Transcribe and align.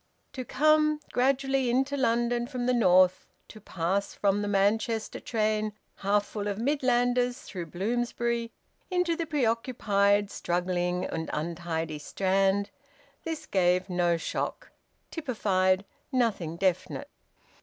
To 0.33 0.43
come 0.43 0.99
gradually 1.13 1.69
into 1.69 1.95
London 1.95 2.47
from 2.47 2.65
the 2.65 2.73
North, 2.73 3.27
to 3.49 3.61
pass 3.61 4.15
from 4.15 4.41
the 4.41 4.47
Manchester 4.47 5.19
train 5.19 5.73
half 5.97 6.25
full 6.25 6.47
of 6.47 6.57
Midlanders 6.57 7.43
through 7.43 7.67
Bloomsbury 7.67 8.51
into 8.89 9.15
the 9.15 9.27
preoccupied, 9.27 10.31
struggling, 10.31 11.05
and 11.05 11.29
untidy 11.33 11.99
Strand 11.99 12.71
this 13.25 13.45
gave 13.45 13.91
no 13.91 14.17
shock, 14.17 14.71
typified 15.11 15.85
nothing 16.11 16.55
definite. 16.57 17.11